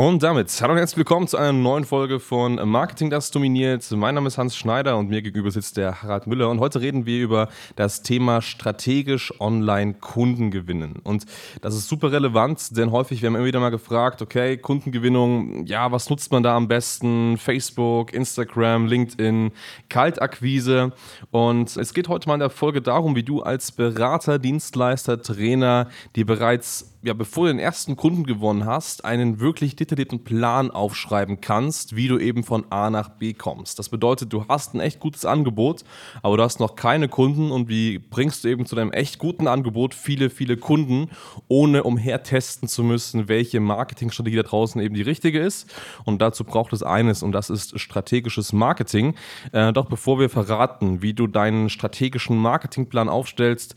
Und 0.00 0.22
damit, 0.22 0.56
hallo 0.62 0.74
und 0.74 0.78
herzlich 0.78 0.98
willkommen 0.98 1.26
zu 1.26 1.36
einer 1.36 1.52
neuen 1.52 1.84
Folge 1.84 2.20
von 2.20 2.54
Marketing, 2.70 3.10
das 3.10 3.32
dominiert. 3.32 3.84
Mein 3.90 4.14
Name 4.14 4.28
ist 4.28 4.38
Hans 4.38 4.56
Schneider 4.56 4.96
und 4.96 5.10
mir 5.10 5.22
gegenüber 5.22 5.50
sitzt 5.50 5.76
der 5.76 6.04
Harald 6.04 6.28
Müller. 6.28 6.50
Und 6.50 6.60
heute 6.60 6.80
reden 6.80 7.04
wir 7.04 7.20
über 7.20 7.48
das 7.74 8.04
Thema 8.04 8.40
strategisch 8.40 9.34
online 9.40 9.94
Kunden 9.94 10.52
gewinnen. 10.52 11.00
Und 11.02 11.24
das 11.62 11.74
ist 11.74 11.88
super 11.88 12.12
relevant, 12.12 12.76
denn 12.76 12.92
häufig 12.92 13.22
werden 13.22 13.32
wir 13.34 13.38
immer 13.38 13.48
wieder 13.48 13.58
mal 13.58 13.70
gefragt, 13.70 14.22
okay, 14.22 14.56
Kundengewinnung, 14.56 15.66
ja, 15.66 15.90
was 15.90 16.08
nutzt 16.08 16.30
man 16.30 16.44
da 16.44 16.54
am 16.54 16.68
besten? 16.68 17.36
Facebook, 17.36 18.14
Instagram, 18.14 18.86
LinkedIn, 18.86 19.50
Kaltakquise. 19.88 20.92
Und 21.32 21.76
es 21.76 21.92
geht 21.92 22.06
heute 22.06 22.28
mal 22.28 22.34
in 22.34 22.40
der 22.40 22.50
Folge 22.50 22.82
darum, 22.82 23.16
wie 23.16 23.24
du 23.24 23.42
als 23.42 23.72
Berater, 23.72 24.38
Dienstleister, 24.38 25.20
Trainer, 25.20 25.88
die 26.14 26.22
bereits 26.22 26.94
ja, 27.02 27.14
bevor 27.14 27.46
du 27.46 27.52
den 27.52 27.60
ersten 27.60 27.94
Kunden 27.94 28.24
gewonnen 28.24 28.66
hast, 28.66 29.04
einen 29.04 29.38
wirklich 29.38 29.76
detaillierten 29.76 30.24
Plan 30.24 30.72
aufschreiben 30.72 31.40
kannst, 31.40 31.94
wie 31.94 32.08
du 32.08 32.18
eben 32.18 32.42
von 32.42 32.66
A 32.70 32.90
nach 32.90 33.08
B 33.10 33.34
kommst. 33.34 33.78
Das 33.78 33.88
bedeutet, 33.88 34.32
du 34.32 34.46
hast 34.48 34.74
ein 34.74 34.80
echt 34.80 34.98
gutes 34.98 35.24
Angebot, 35.24 35.84
aber 36.22 36.36
du 36.36 36.42
hast 36.42 36.58
noch 36.58 36.74
keine 36.74 37.08
Kunden 37.08 37.52
und 37.52 37.68
wie 37.68 38.00
bringst 38.00 38.42
du 38.42 38.48
eben 38.48 38.66
zu 38.66 38.74
deinem 38.74 38.90
echt 38.90 39.18
guten 39.18 39.46
Angebot 39.46 39.94
viele, 39.94 40.28
viele 40.28 40.56
Kunden, 40.56 41.08
ohne 41.46 41.84
umher 41.84 42.24
testen 42.24 42.66
zu 42.66 42.82
müssen, 42.82 43.28
welche 43.28 43.60
Marketingstrategie 43.60 44.36
da 44.36 44.42
draußen 44.42 44.80
eben 44.80 44.96
die 44.96 45.02
richtige 45.02 45.38
ist. 45.38 45.72
Und 46.04 46.20
dazu 46.20 46.42
braucht 46.42 46.72
es 46.72 46.82
eines 46.82 47.22
und 47.22 47.30
das 47.30 47.48
ist 47.48 47.78
strategisches 47.78 48.52
Marketing. 48.52 49.14
Äh, 49.52 49.72
doch 49.72 49.86
bevor 49.86 50.18
wir 50.18 50.28
verraten, 50.28 51.00
wie 51.00 51.14
du 51.14 51.28
deinen 51.28 51.68
strategischen 51.68 52.36
Marketingplan 52.36 53.08
aufstellst, 53.08 53.76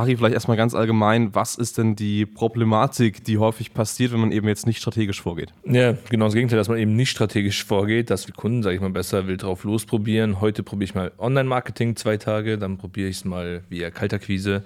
Harry, 0.00 0.16
vielleicht 0.16 0.34
erstmal 0.34 0.56
ganz 0.56 0.74
allgemein, 0.74 1.34
was 1.34 1.54
ist 1.56 1.78
denn 1.78 1.96
die 1.96 2.26
Problematik, 2.26 3.24
die 3.24 3.38
häufig 3.38 3.74
passiert, 3.74 4.12
wenn 4.12 4.20
man 4.20 4.32
eben 4.32 4.48
jetzt 4.48 4.66
nicht 4.66 4.78
strategisch 4.78 5.20
vorgeht? 5.20 5.52
Ja, 5.64 5.94
genau 6.10 6.26
das 6.26 6.34
Gegenteil, 6.34 6.58
dass 6.58 6.68
man 6.68 6.78
eben 6.78 6.96
nicht 6.96 7.10
strategisch 7.10 7.64
vorgeht, 7.64 8.10
dass 8.10 8.26
die 8.26 8.32
Kunden, 8.32 8.62
sage 8.62 8.76
ich 8.76 8.80
mal, 8.80 8.90
besser 8.90 9.26
will 9.26 9.36
drauf 9.36 9.64
losprobieren. 9.64 10.40
Heute 10.40 10.62
probiere 10.62 10.84
ich 10.84 10.94
mal 10.94 11.12
Online-Marketing 11.18 11.96
zwei 11.96 12.16
Tage, 12.16 12.58
dann 12.58 12.78
probiere 12.78 13.08
ich 13.08 13.16
es 13.16 13.24
mal 13.24 13.62
via 13.68 13.90
Kaltakquise. 13.90 14.64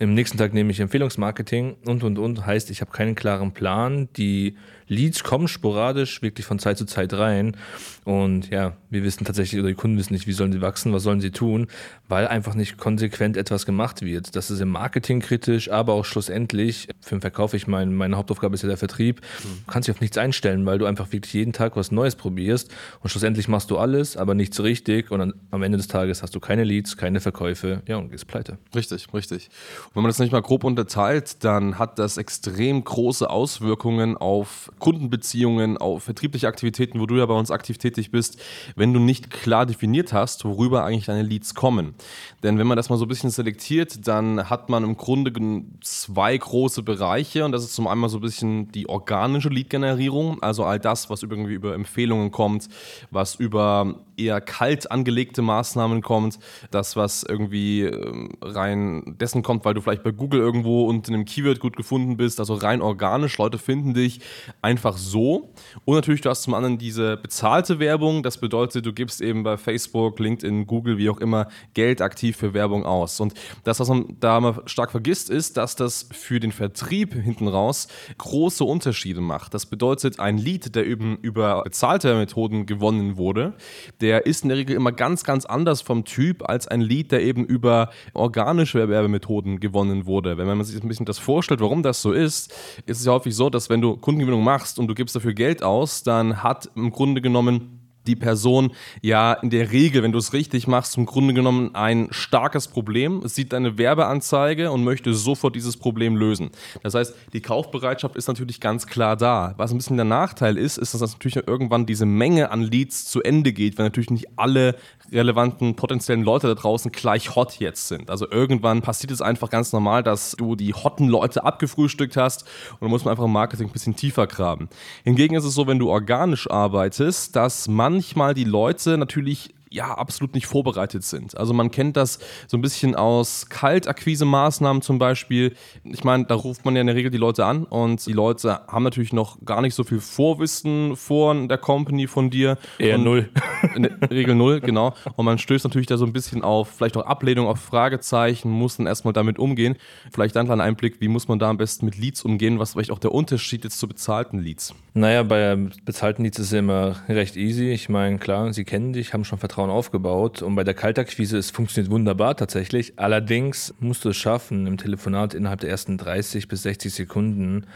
Im 0.00 0.12
nächsten 0.14 0.38
Tag 0.38 0.52
nehme 0.54 0.72
ich 0.72 0.80
Empfehlungsmarketing 0.80 1.76
und 1.86 2.02
und 2.02 2.18
und. 2.18 2.44
Heißt, 2.44 2.68
ich 2.70 2.80
habe 2.80 2.90
keinen 2.90 3.14
klaren 3.14 3.52
Plan. 3.52 4.08
Die 4.16 4.56
Leads 4.86 5.24
kommen 5.24 5.48
sporadisch 5.48 6.22
wirklich 6.22 6.46
von 6.46 6.58
Zeit 6.58 6.78
zu 6.78 6.86
Zeit 6.86 7.12
rein. 7.14 7.56
Und 8.04 8.50
ja, 8.50 8.74
wir 8.90 9.02
wissen 9.02 9.24
tatsächlich, 9.24 9.58
oder 9.60 9.70
die 9.70 9.74
Kunden 9.74 9.96
wissen 9.96 10.12
nicht, 10.12 10.26
wie 10.26 10.32
sollen 10.32 10.52
sie 10.52 10.60
wachsen, 10.60 10.92
was 10.92 11.02
sollen 11.02 11.20
sie 11.20 11.30
tun, 11.30 11.68
weil 12.08 12.28
einfach 12.28 12.54
nicht 12.54 12.76
konsequent 12.76 13.36
etwas 13.36 13.64
gemacht 13.64 14.02
wird. 14.02 14.36
Das 14.36 14.50
ist 14.50 14.60
im 14.60 14.68
Marketing 14.68 15.20
kritisch, 15.20 15.70
aber 15.70 15.94
auch 15.94 16.04
schlussendlich, 16.04 16.88
für 17.00 17.16
den 17.16 17.22
Verkauf, 17.22 17.54
ich 17.54 17.66
meine, 17.66 17.90
meine 17.90 18.16
Hauptaufgabe 18.16 18.54
ist 18.54 18.62
ja 18.62 18.68
der 18.68 18.76
Vertrieb, 18.76 19.22
du 19.42 19.72
kannst 19.72 19.88
dich 19.88 19.94
auf 19.94 20.00
nichts 20.02 20.18
einstellen, 20.18 20.66
weil 20.66 20.78
du 20.78 20.84
einfach 20.84 21.12
wirklich 21.12 21.32
jeden 21.32 21.54
Tag 21.54 21.76
was 21.76 21.92
Neues 21.92 22.14
probierst 22.14 22.70
und 23.00 23.08
schlussendlich 23.08 23.48
machst 23.48 23.70
du 23.70 23.78
alles, 23.78 24.18
aber 24.18 24.34
nichts 24.34 24.62
richtig 24.62 25.10
und 25.10 25.20
dann, 25.20 25.34
am 25.50 25.62
Ende 25.62 25.78
des 25.78 25.88
Tages 25.88 26.22
hast 26.22 26.34
du 26.34 26.40
keine 26.40 26.64
Leads, 26.64 26.98
keine 26.98 27.20
Verkäufe, 27.20 27.82
ja, 27.88 27.96
und 27.96 28.10
gehst 28.10 28.26
pleite. 28.26 28.58
Richtig, 28.74 29.06
richtig. 29.14 29.48
Und 29.86 29.96
wenn 29.96 30.02
man 30.02 30.10
das 30.10 30.18
nicht 30.18 30.32
mal 30.32 30.42
grob 30.42 30.64
unterteilt, 30.64 31.42
dann 31.42 31.78
hat 31.78 31.98
das 31.98 32.18
extrem 32.18 32.84
große 32.84 33.28
Auswirkungen 33.30 34.16
auf 34.16 34.70
Kundenbeziehungen, 34.78 35.76
auf 35.76 36.04
vertriebliche 36.04 36.48
Aktivitäten, 36.48 37.00
wo 37.00 37.06
du 37.06 37.16
ja 37.16 37.26
bei 37.26 37.34
uns 37.34 37.50
aktiv 37.50 37.78
tätig 37.78 38.10
bist, 38.10 38.40
wenn 38.76 38.92
du 38.92 39.00
nicht 39.00 39.30
klar 39.30 39.66
definiert 39.66 40.12
hast, 40.12 40.44
worüber 40.44 40.84
eigentlich 40.84 41.06
deine 41.06 41.22
Leads 41.22 41.54
kommen. 41.54 41.94
Denn 42.42 42.58
wenn 42.58 42.66
man 42.66 42.76
das 42.76 42.90
mal 42.90 42.96
so 42.96 43.04
ein 43.04 43.08
bisschen 43.08 43.30
selektiert, 43.30 44.06
dann 44.06 44.50
hat 44.50 44.68
man 44.68 44.84
im 44.84 44.96
Grunde 44.96 45.32
zwei 45.80 46.36
große 46.36 46.82
Bereiche 46.82 47.44
und 47.44 47.52
das 47.52 47.64
ist 47.64 47.74
zum 47.74 47.86
einen 47.86 48.08
so 48.08 48.18
ein 48.18 48.22
bisschen 48.22 48.70
die 48.72 48.88
organische 48.88 49.48
Lead-Generierung, 49.48 50.42
also 50.42 50.64
all 50.64 50.78
das, 50.78 51.10
was 51.10 51.22
irgendwie 51.22 51.54
über 51.54 51.74
Empfehlungen 51.74 52.30
kommt, 52.30 52.68
was 53.10 53.34
über 53.34 54.00
eher 54.16 54.40
kalt 54.40 54.90
angelegte 54.90 55.42
Maßnahmen 55.42 56.02
kommt, 56.02 56.38
das, 56.70 56.96
was 56.96 57.22
irgendwie 57.22 57.82
ähm, 57.82 58.30
rein 58.42 59.16
dessen 59.20 59.42
kommt, 59.42 59.64
weil 59.64 59.74
du 59.74 59.80
vielleicht 59.80 60.02
bei 60.02 60.10
Google 60.10 60.40
irgendwo 60.40 60.86
unter 60.86 61.12
einem 61.12 61.24
Keyword 61.24 61.60
gut 61.60 61.76
gefunden 61.76 62.16
bist, 62.16 62.40
also 62.40 62.54
rein 62.54 62.82
organisch, 62.82 63.38
Leute 63.38 63.58
finden 63.58 63.94
dich 63.94 64.20
einfach 64.62 64.96
so. 64.96 65.52
Und 65.84 65.94
natürlich, 65.94 66.20
du 66.20 66.30
hast 66.30 66.42
zum 66.42 66.54
anderen 66.54 66.78
diese 66.78 67.16
bezahlte 67.16 67.78
Werbung, 67.78 68.22
das 68.22 68.38
bedeutet, 68.38 68.86
du 68.86 68.92
gibst 68.92 69.20
eben 69.20 69.42
bei 69.42 69.56
Facebook, 69.56 70.18
LinkedIn, 70.18 70.66
Google, 70.66 70.98
wie 70.98 71.10
auch 71.10 71.18
immer, 71.18 71.48
Geld 71.74 72.00
aktiv 72.00 72.36
für 72.36 72.54
Werbung 72.54 72.84
aus. 72.84 73.20
Und 73.20 73.34
das, 73.64 73.80
was 73.80 73.88
man 73.88 74.16
da 74.20 74.40
mal 74.40 74.62
stark 74.66 74.90
vergisst, 74.90 75.30
ist, 75.30 75.56
dass 75.56 75.76
das 75.76 76.08
für 76.12 76.40
den 76.40 76.52
Vertrieb 76.52 77.14
hinten 77.14 77.48
raus 77.48 77.88
große 78.18 78.64
Unterschiede 78.64 79.20
macht. 79.20 79.54
Das 79.54 79.66
bedeutet, 79.66 80.20
ein 80.20 80.38
Lead, 80.38 80.74
der 80.74 80.86
eben 80.86 81.16
über 81.16 81.62
bezahlte 81.62 82.14
Methoden 82.14 82.66
gewonnen 82.66 83.16
wurde, 83.16 83.54
der 84.04 84.26
ist 84.26 84.42
in 84.42 84.50
der 84.50 84.58
Regel 84.58 84.76
immer 84.76 84.92
ganz, 84.92 85.24
ganz 85.24 85.46
anders 85.46 85.80
vom 85.80 86.04
Typ 86.04 86.46
als 86.46 86.68
ein 86.68 86.82
Lead, 86.82 87.10
der 87.10 87.22
eben 87.22 87.46
über 87.46 87.88
organische 88.12 88.86
Werbemethoden 88.90 89.60
gewonnen 89.60 90.04
wurde. 90.04 90.36
Wenn 90.36 90.46
man 90.46 90.62
sich 90.62 90.80
ein 90.82 90.88
bisschen 90.88 91.06
das 91.06 91.18
vorstellt, 91.18 91.60
warum 91.60 91.82
das 91.82 92.02
so 92.02 92.12
ist, 92.12 92.52
ist 92.84 93.00
es 93.00 93.06
ja 93.06 93.12
häufig 93.12 93.34
so, 93.34 93.48
dass 93.48 93.70
wenn 93.70 93.80
du 93.80 93.96
Kundengewinnung 93.96 94.44
machst 94.44 94.78
und 94.78 94.88
du 94.88 94.94
gibst 94.94 95.16
dafür 95.16 95.32
Geld 95.32 95.62
aus, 95.62 96.02
dann 96.02 96.42
hat 96.42 96.68
im 96.76 96.90
Grunde 96.90 97.22
genommen 97.22 97.83
die 98.06 98.16
Person 98.16 98.72
ja 99.02 99.32
in 99.34 99.50
der 99.50 99.72
Regel, 99.72 100.02
wenn 100.02 100.12
du 100.12 100.18
es 100.18 100.32
richtig 100.32 100.66
machst, 100.66 100.96
im 100.96 101.06
Grunde 101.06 101.34
genommen 101.34 101.74
ein 101.74 102.08
starkes 102.10 102.68
Problem. 102.68 103.26
Sieht 103.26 103.54
eine 103.54 103.78
Werbeanzeige 103.78 104.70
und 104.70 104.84
möchte 104.84 105.14
sofort 105.14 105.56
dieses 105.56 105.76
Problem 105.76 106.16
lösen. 106.16 106.50
Das 106.82 106.94
heißt, 106.94 107.14
die 107.32 107.40
Kaufbereitschaft 107.40 108.16
ist 108.16 108.28
natürlich 108.28 108.60
ganz 108.60 108.86
klar 108.86 109.16
da. 109.16 109.54
Was 109.56 109.70
ein 109.70 109.78
bisschen 109.78 109.96
der 109.96 110.04
Nachteil 110.04 110.56
ist, 110.58 110.78
ist, 110.78 110.94
dass 110.94 111.12
natürlich 111.12 111.46
irgendwann 111.46 111.86
diese 111.86 112.06
Menge 112.06 112.50
an 112.50 112.62
Leads 112.62 113.06
zu 113.06 113.22
Ende 113.22 113.52
geht, 113.52 113.78
weil 113.78 113.86
natürlich 113.86 114.10
nicht 114.10 114.28
alle 114.36 114.76
relevanten 115.12 115.76
potenziellen 115.76 116.22
Leute 116.22 116.48
da 116.48 116.54
draußen 116.54 116.92
gleich 116.92 117.34
hot 117.34 117.58
jetzt 117.58 117.88
sind. 117.88 118.10
Also 118.10 118.30
irgendwann 118.30 118.82
passiert 118.82 119.10
es 119.10 119.22
einfach 119.22 119.50
ganz 119.50 119.72
normal, 119.72 120.02
dass 120.02 120.32
du 120.32 120.56
die 120.56 120.74
hotten 120.74 121.08
Leute 121.08 121.44
abgefrühstückt 121.44 122.16
hast 122.16 122.42
und 122.72 122.82
dann 122.82 122.90
muss 122.90 123.04
man 123.04 123.12
einfach 123.12 123.24
im 123.24 123.32
Marketing 123.32 123.68
ein 123.68 123.72
bisschen 123.72 123.96
tiefer 123.96 124.26
graben. 124.26 124.68
Hingegen 125.04 125.34
ist 125.34 125.44
es 125.44 125.54
so, 125.54 125.66
wenn 125.66 125.78
du 125.78 125.90
organisch 125.90 126.50
arbeitest, 126.50 127.36
dass 127.36 127.68
manchmal 127.94 128.34
die 128.34 128.42
Leute 128.42 128.98
natürlich 128.98 129.54
ja 129.74 129.94
absolut 129.94 130.34
nicht 130.34 130.46
vorbereitet 130.46 131.04
sind. 131.04 131.36
Also 131.36 131.52
man 131.52 131.70
kennt 131.70 131.96
das 131.96 132.18
so 132.46 132.56
ein 132.56 132.60
bisschen 132.60 132.94
aus 132.94 133.48
Kaltakquise-Maßnahmen 133.48 134.82
zum 134.82 134.98
Beispiel. 134.98 135.54
Ich 135.84 136.04
meine, 136.04 136.24
da 136.24 136.34
ruft 136.34 136.64
man 136.64 136.74
ja 136.74 136.80
in 136.80 136.86
der 136.86 136.96
Regel 136.96 137.10
die 137.10 137.18
Leute 137.18 137.44
an 137.44 137.64
und 137.64 138.06
die 138.06 138.12
Leute 138.12 138.60
haben 138.68 138.84
natürlich 138.84 139.12
noch 139.12 139.38
gar 139.44 139.60
nicht 139.60 139.74
so 139.74 139.84
viel 139.84 140.00
Vorwissen 140.00 140.96
von 140.96 141.48
der 141.48 141.58
Company 141.58 142.06
von 142.06 142.30
dir. 142.30 142.56
Eher 142.78 142.96
und 142.96 143.04
null. 143.04 143.30
In 143.74 143.84
der 143.84 144.10
Regel 144.10 144.34
null, 144.34 144.60
genau. 144.60 144.94
Und 145.16 145.24
man 145.24 145.38
stößt 145.38 145.64
natürlich 145.64 145.86
da 145.86 145.96
so 145.96 146.04
ein 146.04 146.12
bisschen 146.12 146.42
auf 146.42 146.68
vielleicht 146.68 146.96
auch 146.96 147.06
Ablehnung, 147.06 147.46
auf 147.46 147.58
Fragezeichen, 147.60 148.50
muss 148.50 148.76
dann 148.76 148.86
erstmal 148.86 149.12
damit 149.12 149.38
umgehen. 149.38 149.76
Vielleicht 150.12 150.36
dann 150.36 150.50
ein 150.50 150.60
Einblick, 150.60 151.00
wie 151.00 151.08
muss 151.08 151.28
man 151.28 151.38
da 151.38 151.50
am 151.50 151.56
besten 151.56 151.86
mit 151.86 151.96
Leads 151.96 152.22
umgehen, 152.22 152.58
was 152.58 152.72
vielleicht 152.72 152.90
auch 152.90 152.98
der 152.98 153.12
Unterschied 153.12 153.64
ist 153.64 153.78
zu 153.78 153.88
bezahlten 153.88 154.38
Leads. 154.38 154.74
Naja, 154.92 155.22
bei 155.22 155.56
bezahlten 155.84 156.24
Leads 156.24 156.38
ist 156.38 156.46
es 156.46 156.52
immer 156.52 156.96
recht 157.08 157.36
easy. 157.36 157.70
Ich 157.70 157.88
meine, 157.88 158.18
klar, 158.18 158.52
sie 158.52 158.64
kennen 158.64 158.92
dich, 158.92 159.14
haben 159.14 159.24
schon 159.24 159.38
Vertrauen 159.38 159.63
aufgebaut 159.70 160.42
und 160.42 160.54
bei 160.54 160.64
der 160.64 160.74
Kaltakquise, 160.74 161.38
es 161.38 161.50
funktioniert 161.50 161.90
wunderbar 161.90 162.36
tatsächlich. 162.36 162.94
Allerdings 162.96 163.74
musst 163.80 164.04
du 164.04 164.10
es 164.10 164.16
schaffen, 164.16 164.66
im 164.66 164.76
Telefonat 164.76 165.34
innerhalb 165.34 165.60
der 165.60 165.70
ersten 165.70 165.98
30 165.98 166.48
bis 166.48 166.62
60 166.62 166.92
Sekunden 166.92 167.66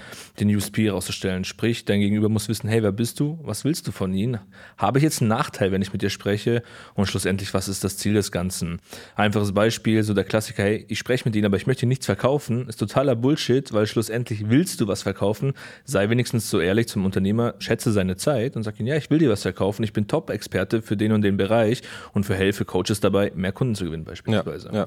den 0.41 0.55
USP 0.55 0.89
rauszustellen. 0.91 1.45
Sprich, 1.45 1.85
dein 1.85 2.01
Gegenüber 2.01 2.29
muss 2.29 2.49
wissen, 2.49 2.69
hey, 2.69 2.83
wer 2.83 2.93
bist 2.93 3.21
du? 3.21 3.39
Was 3.43 3.65
willst 3.65 3.87
du 3.87 3.93
von 3.93 4.15
ihnen? 4.15 4.39
Habe 4.77 4.99
ich 4.99 5.05
jetzt 5.05 5.21
einen 5.21 5.29
Nachteil, 5.29 5.73
wenn 5.73 5.83
ich 5.83 5.93
mit 5.93 6.03
dir 6.03 6.11
spreche 6.11 6.63
und 6.95 7.07
schlussendlich, 7.07 7.55
was 7.55 7.69
ist 7.69 7.85
das 7.85 7.97
Ziel 7.97 8.15
des 8.15 8.33
Ganzen? 8.33 8.81
Einfaches 9.17 9.53
Beispiel, 9.53 10.03
so 10.03 10.15
der 10.15 10.25
Klassiker, 10.25 10.63
hey, 10.63 10.85
ich 10.89 10.99
spreche 10.99 11.25
mit 11.25 11.37
Ihnen, 11.37 11.47
aber 11.47 11.57
ich 11.57 11.67
möchte 11.67 11.87
nichts 11.87 12.07
verkaufen, 12.07 12.69
ist 12.69 12.77
totaler 12.77 13.17
Bullshit, 13.17 13.73
weil 13.73 13.87
schlussendlich 13.87 14.49
willst 14.49 14.81
du 14.81 14.89
was 14.89 15.03
verkaufen, 15.03 15.53
sei 15.85 16.09
wenigstens 16.11 16.51
so 16.51 16.61
ehrlich 16.61 16.89
zum 16.89 17.05
Unternehmer, 17.05 17.55
schätze 17.59 17.93
seine 17.93 18.17
Zeit 18.17 18.57
und 18.57 18.63
sag 18.63 18.79
ihm, 18.81 18.87
ja, 18.87 18.97
ich 18.97 19.11
will 19.11 19.19
dir 19.19 19.31
was 19.31 19.43
verkaufen, 19.43 19.83
ich 19.83 19.93
bin 19.93 20.07
Top-Experte 20.07 20.83
für 20.83 20.97
den 20.97 21.13
und 21.13 21.23
den 21.23 21.37
Bereich 21.37 21.78
und 22.13 22.25
für 22.25 22.35
helfe 22.35 22.65
Coaches 22.65 23.01
dabei, 23.01 23.33
mehr 23.35 23.53
Kunden 23.53 23.75
zu 23.75 23.85
gewinnen 23.85 24.05
beispielsweise. 24.05 24.69
Ja, 24.69 24.79
ja. 24.81 24.87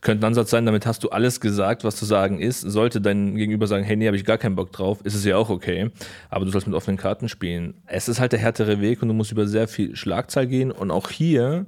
Könnte 0.00 0.24
ein 0.24 0.28
Ansatz 0.28 0.50
sein, 0.50 0.66
damit 0.66 0.86
hast 0.86 1.04
du 1.04 1.10
alles 1.10 1.40
gesagt, 1.40 1.84
was 1.84 1.96
zu 1.96 2.04
sagen 2.04 2.40
ist. 2.40 2.60
Sollte 2.60 3.00
dein 3.00 3.36
Gegenüber 3.36 3.66
sagen, 3.66 3.84
hey, 3.84 3.96
nee, 3.96 4.06
habe 4.06 4.16
ich 4.16 4.24
gar 4.24 4.38
keinen 4.38 4.56
Bock 4.56 4.72
drauf, 4.72 5.00
ist 5.04 5.14
es 5.14 5.24
ja 5.24 5.36
auch 5.36 5.50
okay. 5.50 5.90
Aber 6.30 6.44
du 6.44 6.50
sollst 6.50 6.66
mit 6.66 6.76
offenen 6.76 6.96
Karten 6.96 7.28
spielen. 7.28 7.74
Es 7.86 8.08
ist 8.08 8.20
halt 8.20 8.32
der 8.32 8.40
härtere 8.40 8.80
Weg 8.80 9.02
und 9.02 9.08
du 9.08 9.14
musst 9.14 9.32
über 9.32 9.46
sehr 9.46 9.68
viel 9.68 9.96
Schlagzahl 9.96 10.46
gehen. 10.46 10.70
Und 10.70 10.90
auch 10.90 11.10
hier 11.10 11.66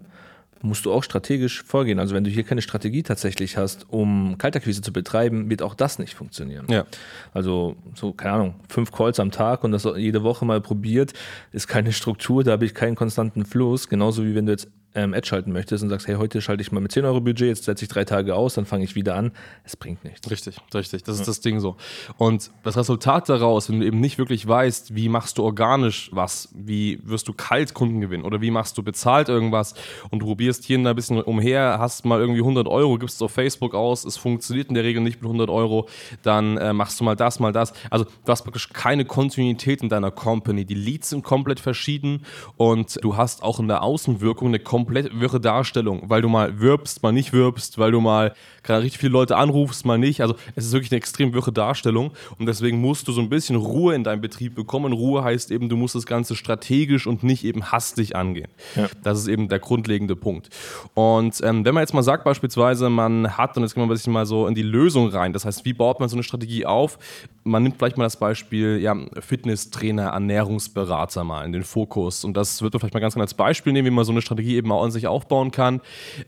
musst 0.64 0.86
du 0.86 0.92
auch 0.92 1.04
strategisch 1.04 1.62
vorgehen. 1.62 1.98
Also 1.98 2.14
wenn 2.14 2.24
du 2.24 2.30
hier 2.30 2.42
keine 2.42 2.62
Strategie 2.62 3.02
tatsächlich 3.02 3.56
hast, 3.56 3.86
um 3.90 4.36
Kaltakquise 4.38 4.82
zu 4.82 4.92
betreiben, 4.92 5.50
wird 5.50 5.62
auch 5.62 5.74
das 5.74 5.98
nicht 5.98 6.14
funktionieren. 6.14 6.66
Ja. 6.68 6.86
Also 7.32 7.76
so, 7.94 8.12
keine 8.12 8.34
Ahnung, 8.34 8.54
fünf 8.68 8.90
Calls 8.90 9.20
am 9.20 9.30
Tag 9.30 9.62
und 9.64 9.72
das 9.72 9.86
jede 9.96 10.22
Woche 10.22 10.44
mal 10.44 10.60
probiert, 10.60 11.12
ist 11.52 11.68
keine 11.68 11.92
Struktur, 11.92 12.42
da 12.42 12.52
habe 12.52 12.64
ich 12.64 12.74
keinen 12.74 12.96
konstanten 12.96 13.44
Fluss. 13.44 13.88
Genauso 13.88 14.24
wie 14.24 14.34
wenn 14.34 14.46
du 14.46 14.52
jetzt 14.52 14.68
ähm, 14.94 15.14
Ad 15.14 15.26
schalten 15.26 15.52
möchtest 15.52 15.82
und 15.82 15.90
sagst, 15.90 16.06
hey, 16.06 16.16
heute 16.16 16.40
schalte 16.40 16.62
ich 16.62 16.72
mal 16.72 16.80
mit 16.80 16.92
10 16.92 17.04
Euro 17.04 17.20
Budget, 17.20 17.48
jetzt 17.48 17.64
setze 17.64 17.84
ich 17.84 17.88
drei 17.88 18.04
Tage 18.04 18.34
aus, 18.34 18.54
dann 18.54 18.64
fange 18.64 18.84
ich 18.84 18.94
wieder 18.94 19.16
an. 19.16 19.32
Es 19.64 19.76
bringt 19.76 20.04
nichts. 20.04 20.30
Richtig, 20.30 20.56
richtig. 20.72 21.02
Das 21.04 21.16
ja. 21.16 21.22
ist 21.22 21.28
das 21.28 21.40
Ding 21.40 21.60
so. 21.60 21.76
Und 22.16 22.50
das 22.62 22.76
Resultat 22.76 23.28
daraus, 23.28 23.68
wenn 23.68 23.80
du 23.80 23.86
eben 23.86 24.00
nicht 24.00 24.18
wirklich 24.18 24.46
weißt, 24.46 24.94
wie 24.94 25.08
machst 25.08 25.38
du 25.38 25.42
organisch 25.42 26.10
was, 26.12 26.48
wie 26.54 27.00
wirst 27.02 27.28
du 27.28 27.32
kalt 27.32 27.74
Kunden 27.74 28.00
gewinnen 28.00 28.24
oder 28.24 28.40
wie 28.40 28.50
machst 28.50 28.78
du 28.78 28.82
bezahlt 28.82 29.28
irgendwas 29.28 29.74
und 30.10 30.20
du 30.20 30.26
probierst 30.26 30.64
hier 30.64 30.78
ein 30.78 30.94
bisschen 30.94 31.20
umher, 31.22 31.78
hast 31.78 32.04
mal 32.04 32.20
irgendwie 32.20 32.40
100 32.40 32.68
Euro, 32.68 32.98
gibst 32.98 33.16
es 33.16 33.22
auf 33.22 33.32
Facebook 33.32 33.74
aus, 33.74 34.04
es 34.04 34.16
funktioniert 34.16 34.68
in 34.68 34.74
der 34.74 34.84
Regel 34.84 35.02
nicht 35.02 35.20
mit 35.20 35.24
100 35.24 35.50
Euro, 35.50 35.88
dann 36.22 36.56
äh, 36.56 36.72
machst 36.72 37.00
du 37.00 37.04
mal 37.04 37.16
das, 37.16 37.40
mal 37.40 37.52
das. 37.52 37.72
Also 37.90 38.04
du 38.04 38.32
hast 38.32 38.42
praktisch 38.42 38.68
keine 38.72 39.04
Kontinuität 39.04 39.82
in 39.82 39.88
deiner 39.88 40.10
Company. 40.10 40.64
Die 40.64 40.74
Leads 40.74 41.10
sind 41.10 41.24
komplett 41.24 41.58
verschieden 41.58 42.24
und 42.56 43.02
du 43.02 43.16
hast 43.16 43.42
auch 43.42 43.58
in 43.58 43.68
der 43.68 43.82
Außenwirkung 43.82 44.48
eine 44.48 44.60
komplett 44.60 44.83
komplett 44.84 45.18
wirre 45.18 45.40
Darstellung, 45.40 46.02
weil 46.08 46.20
du 46.20 46.28
mal 46.28 46.60
wirbst, 46.60 47.02
mal 47.02 47.12
nicht 47.12 47.32
wirbst, 47.32 47.78
weil 47.78 47.90
du 47.90 48.00
mal 48.02 48.34
gerade 48.62 48.82
richtig 48.82 49.00
viele 49.00 49.12
Leute 49.12 49.36
anrufst, 49.36 49.86
mal 49.86 49.98
nicht. 49.98 50.20
Also 50.20 50.34
es 50.56 50.66
ist 50.66 50.72
wirklich 50.72 50.92
eine 50.92 50.98
extrem 50.98 51.32
wirre 51.32 51.52
Darstellung 51.52 52.12
und 52.38 52.46
deswegen 52.46 52.80
musst 52.80 53.08
du 53.08 53.12
so 53.12 53.22
ein 53.22 53.30
bisschen 53.30 53.56
Ruhe 53.56 53.94
in 53.94 54.04
deinem 54.04 54.20
Betrieb 54.20 54.54
bekommen. 54.54 54.92
Ruhe 54.92 55.24
heißt 55.24 55.50
eben, 55.50 55.70
du 55.70 55.76
musst 55.76 55.94
das 55.94 56.04
Ganze 56.04 56.36
strategisch 56.36 57.06
und 57.06 57.22
nicht 57.22 57.44
eben 57.44 57.72
hastig 57.72 58.14
angehen. 58.14 58.50
Ja. 58.76 58.88
Das 59.02 59.18
ist 59.18 59.28
eben 59.28 59.48
der 59.48 59.58
grundlegende 59.58 60.16
Punkt. 60.16 60.50
Und 60.92 61.40
ähm, 61.42 61.64
wenn 61.64 61.72
man 61.72 61.82
jetzt 61.82 61.94
mal 61.94 62.02
sagt 62.02 62.24
beispielsweise, 62.24 62.90
man 62.90 63.38
hat, 63.38 63.56
und 63.56 63.62
jetzt 63.62 63.74
gehen 63.74 63.82
wir 63.82 63.86
ein 63.86 63.88
bisschen 63.88 64.12
mal 64.12 64.26
so 64.26 64.46
in 64.46 64.54
die 64.54 64.62
Lösung 64.62 65.08
rein, 65.08 65.32
das 65.32 65.46
heißt, 65.46 65.64
wie 65.64 65.72
baut 65.72 65.98
man 65.98 66.10
so 66.10 66.16
eine 66.16 66.22
Strategie 66.22 66.66
auf? 66.66 66.98
Man 67.44 67.62
nimmt 67.62 67.76
vielleicht 67.76 67.96
mal 67.96 68.04
das 68.04 68.18
Beispiel 68.18 68.78
ja, 68.80 68.94
Fitnesstrainer, 69.20 70.08
Ernährungsberater 70.08 71.24
mal 71.24 71.44
in 71.44 71.52
den 71.52 71.62
Fokus 71.62 72.24
und 72.24 72.36
das 72.36 72.60
wird 72.60 72.74
man 72.74 72.80
vielleicht 72.80 72.94
mal 72.94 73.00
ganz 73.00 73.14
gerne 73.14 73.24
als 73.24 73.34
Beispiel 73.34 73.72
nehmen, 73.72 73.86
wie 73.86 73.90
man 73.90 74.04
so 74.04 74.12
eine 74.12 74.22
Strategie 74.22 74.56
eben 74.56 74.72
an 74.82 74.90
sich 74.90 75.06
aufbauen 75.06 75.50
kann, 75.50 75.80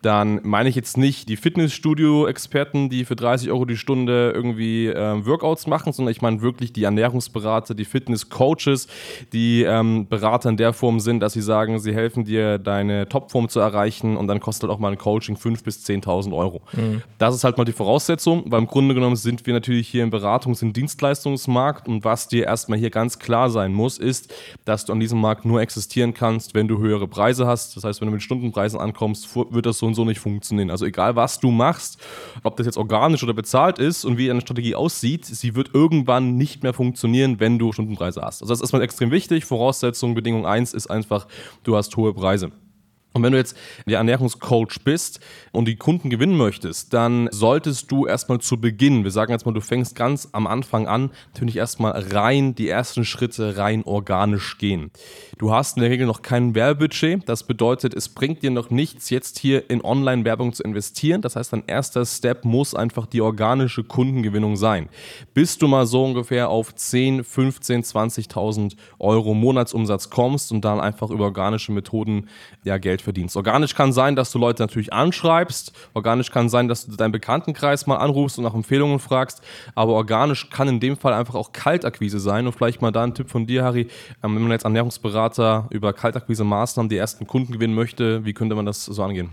dann 0.02 0.40
meine 0.43 0.69
ich 0.69 0.75
jetzt 0.75 0.96
nicht 0.96 1.28
die 1.28 1.37
Fitnessstudio-Experten, 1.37 2.88
die 2.88 3.04
für 3.04 3.16
30 3.16 3.50
Euro 3.50 3.64
die 3.64 3.76
Stunde 3.76 4.32
irgendwie 4.34 4.87
äh, 4.87 5.26
Workouts 5.26 5.66
machen, 5.66 5.93
sondern 5.93 6.12
ich 6.12 6.22
meine 6.22 6.43
wirklich 6.43 6.72
die 6.72 6.84
Ernährungsberater, 6.84 7.75
die 7.75 7.84
Fitness-Coaches, 7.84 8.88
die 9.32 9.62
ähm, 9.62 10.06
Berater 10.08 10.50
in 10.50 10.56
der 10.56 10.72
Form 10.72 11.00
sind, 11.00 11.20
dass 11.20 11.32
sie 11.32 11.43
sagen, 11.43 11.78
sie 11.78 11.94
helfen 11.94 12.25
dir, 12.25 12.58
deine 12.58 13.08
Topform 13.08 13.48
zu 13.48 13.60
erreichen 13.60 14.16
und 14.16 14.28
dann 14.28 14.40
kostet 14.40 14.70
auch 14.70 14.78
mal 14.78 14.92
ein 14.92 14.99
Coaching 14.99 15.37
5.000 15.37 15.64
bis 15.64 15.84
10.000 15.87 16.37
Euro. 16.37 16.62
Mhm. 16.72 17.02
Das 17.19 17.34
ist 17.34 17.44
halt 17.44 17.58
mal 17.58 17.64
die 17.64 17.72
Voraussetzung, 17.72 18.44
weil 18.46 18.60
im 18.60 18.66
Grunde 18.66 18.94
genommen 18.94 19.16
sind 19.16 19.46
wir 19.46 19.54
natürlich 19.54 19.88
hier 19.88 20.02
im 20.02 20.10
Beratungs- 20.10 20.62
und 20.62 20.76
Dienstleistungsmarkt 20.76 21.88
und 21.88 22.04
was 22.04 22.28
dir 22.28 22.44
erstmal 22.44 22.78
hier 22.78 22.90
ganz 22.90 23.19
klar 23.19 23.50
sein 23.50 23.72
muss, 23.72 23.99
ist, 23.99 24.32
dass 24.64 24.84
du 24.84 24.92
an 24.92 25.00
diesem 25.00 25.20
Markt 25.20 25.44
nur 25.44 25.60
existieren 25.60 26.14
kannst, 26.14 26.54
wenn 26.54 26.69
du 26.69 26.78
höhere 26.78 27.08
Preise 27.08 27.46
hast. 27.46 27.76
Das 27.76 27.84
heißt, 27.84 28.00
wenn 28.00 28.06
du 28.06 28.12
mit 28.12 28.22
Stunden 28.22 28.36
Stundenpreisen 28.37 28.79
ankommst, 28.79 29.35
wird 29.35 29.67
das 29.67 29.79
so 29.79 29.87
und 29.87 29.94
so 29.94 30.05
nicht 30.05 30.21
funktionieren. 30.21 30.71
Also 30.71 30.85
egal, 30.85 31.17
was 31.17 31.41
du 31.41 31.50
machst, 31.50 31.99
ob 32.43 32.56
das 32.56 32.67
jetzt 32.67 32.79
organisch 32.79 33.23
oder 33.23 33.35
bezahlt 33.35 33.79
ist 33.79 34.05
und 34.05 34.19
wie 34.19 34.29
deine 34.29 34.41
Strategie 34.41 34.75
aussieht, 34.75 35.25
sie 35.25 35.55
wird 35.55 35.71
irgendwann 35.75 36.37
nicht 36.37 36.62
mehr 36.62 36.73
funktionieren, 36.73 37.41
wenn 37.41 37.59
du 37.59 37.73
Stundenpreise 37.73 38.23
hast. 38.23 38.43
Also 38.43 38.53
das 38.53 38.61
ist 38.61 38.73
mal 38.73 38.83
extrem 38.83 39.11
wichtig. 39.11 39.44
Voraussetzung, 39.44 40.15
Bedingung 40.15 40.47
1 40.47 40.75
ist 40.75 40.88
einfach, 40.88 41.27
du 41.65 41.77
hast 41.77 41.97
hohe 41.97 42.12
Preise. 42.12 42.53
Und 43.16 43.22
wenn 43.22 43.32
du 43.32 43.38
jetzt 43.38 43.56
der 43.86 43.98
Ernährungscoach 43.98 44.78
bist 44.84 45.20
und 45.52 45.66
die 45.66 45.76
Kunden 45.76 46.10
gewinnen 46.10 46.36
möchtest, 46.36 46.92
dann 46.92 47.28
solltest 47.32 47.90
du 47.90 48.06
erstmal 48.06 48.40
zu 48.40 48.60
Beginn, 48.60 49.04
wir 49.04 49.10
sagen 49.10 49.32
jetzt 49.32 49.46
mal, 49.46 49.52
du 49.52 49.62
fängst 49.62 49.96
ganz 49.96 50.28
am 50.32 50.46
Anfang 50.46 50.86
an, 50.86 51.10
natürlich 51.32 51.56
erstmal 51.56 51.92
rein 52.12 52.54
die 52.54 52.68
ersten 52.68 53.06
Schritte 53.06 53.56
rein 53.56 53.84
organisch 53.84 54.58
gehen. 54.58 54.90
Du 55.38 55.52
hast 55.52 55.76
in 55.76 55.82
der 55.82 55.90
Regel 55.90 56.06
noch 56.06 56.22
kein 56.22 56.54
Werbebudget. 56.54 57.26
Das 57.26 57.44
bedeutet, 57.44 57.94
es 57.94 58.10
bringt 58.10 58.42
dir 58.42 58.50
noch 58.50 58.70
nichts, 58.70 59.08
jetzt 59.08 59.38
hier 59.38 59.70
in 59.70 59.82
Online-Werbung 59.82 60.52
zu 60.52 60.62
investieren. 60.62 61.22
Das 61.22 61.36
heißt, 61.36 61.54
dein 61.54 61.64
erster 61.66 62.04
Step 62.04 62.44
muss 62.44 62.74
einfach 62.74 63.06
die 63.06 63.22
organische 63.22 63.82
Kundengewinnung 63.82 64.56
sein. 64.56 64.88
Bis 65.32 65.56
du 65.56 65.68
mal 65.68 65.86
so 65.86 66.04
ungefähr 66.04 66.50
auf 66.50 66.74
10, 66.74 67.24
15, 67.24 67.82
20.000 67.82 68.76
Euro 68.98 69.32
Monatsumsatz 69.32 70.10
kommst 70.10 70.52
und 70.52 70.64
dann 70.64 70.80
einfach 70.80 71.10
über 71.10 71.24
organische 71.24 71.72
Methoden 71.72 72.28
ja, 72.64 72.78
Geld 72.78 73.02
verdienst. 73.06 73.37
Organisch 73.37 73.75
kann 73.75 73.93
sein, 73.93 74.17
dass 74.17 74.32
du 74.32 74.38
Leute 74.38 74.62
natürlich 74.62 74.93
anschreibst. 74.93 75.73
Organisch 75.94 76.32
kann 76.32 76.49
sein, 76.49 76.67
dass 76.67 76.87
du 76.87 76.97
deinen 76.97 77.12
Bekanntenkreis 77.12 77.87
mal 77.87 77.97
anrufst 77.97 78.37
und 78.37 78.44
nach 78.44 78.55
Empfehlungen 78.55 78.99
fragst. 78.99 79.43
Aber 79.76 79.93
organisch 79.93 80.50
kann 80.50 80.67
in 80.67 80.81
dem 80.81 80.97
Fall 80.97 81.12
einfach 81.12 81.37
auch 81.37 81.53
Kaltakquise 81.53 82.19
sein. 82.19 82.47
Und 82.47 82.53
vielleicht 82.53 82.82
mal 82.82 82.91
da 82.91 83.05
ein 83.05 83.14
Tipp 83.14 83.31
von 83.31 83.47
dir, 83.47 83.62
Harry. 83.62 83.87
Ähm, 84.23 84.35
wenn 84.35 84.43
man 84.43 84.50
jetzt 84.50 84.64
Ernährungsberater 84.64 85.69
über 85.70 85.93
Kaltakquise-Maßnahmen 85.93 86.88
die 86.88 86.97
ersten 86.97 87.29
Kunden 87.29 87.53
gewinnen 87.53 87.75
möchte, 87.75 88.25
wie 88.25 88.32
könnte 88.32 88.56
man 88.56 88.67
das 88.67 88.85
so 88.85 89.03
angehen? 89.03 89.31